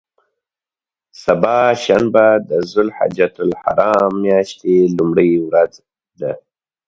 سبا 1.23 1.57
شنبه 1.83 2.25
د 2.49 2.51
ذوالحجة 2.71 3.31
الحرام 3.47 4.11
میاشتې 4.25 4.75
لومړۍ 4.97 5.31
ورځ 5.47 5.73
ده. 6.19 6.31